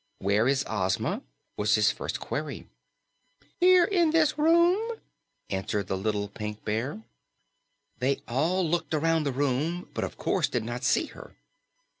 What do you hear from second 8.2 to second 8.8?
all